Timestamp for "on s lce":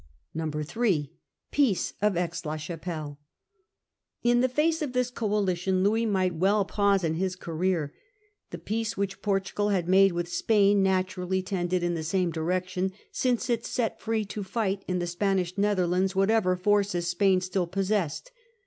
13.29-13.57